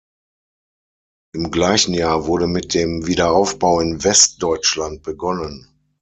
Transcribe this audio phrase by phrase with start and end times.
[1.35, 5.67] Im gleichen Jahr wurde mit dem Wiederaufbau in Westdeutschland begonnen.